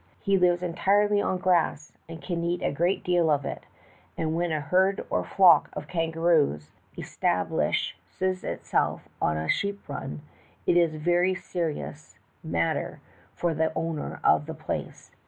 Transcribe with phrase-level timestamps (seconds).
[0.19, 3.67] He lives entirely on grass, and can eat a great deal of it,
[4.17, 7.73] and when a herd or flock of kangaroos estab A BATTLE WITH A KANGAROO.
[8.17, 10.21] 237 lishes itself on a sheep run,
[10.65, 12.99] it is a very serious mat ter
[13.35, 15.11] for the owner of the place.